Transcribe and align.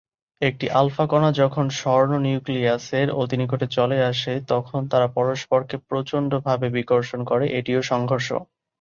একটি 0.41 0.65
আলফা 0.73 1.05
কণা 1.07 1.29
যখন 1.41 1.65
স্বর্ণ 1.79 2.11
নিউক্লিয়াসের 2.19 3.07
অতি 3.21 3.35
নিকটে 3.37 3.67
আসে, 4.11 4.33
তখন 4.47 4.81
তারা 4.91 5.07
পরস্পরকে 5.17 5.75
প্রচন্ড 5.89 6.31
ভাবে 6.47 6.67
বিকর্ষণ 6.77 7.19
করে, 7.25 7.45
এটিও 7.59 7.81
সংঘর্ষ। 7.91 8.29